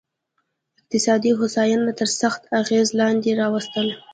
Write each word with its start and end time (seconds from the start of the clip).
اقتصادي 0.79 1.31
هوساینه 1.39 1.91
تر 1.99 2.09
سخت 2.21 2.41
اغېز 2.61 2.87
لاندې 2.99 3.31
راوستل. 3.41 3.87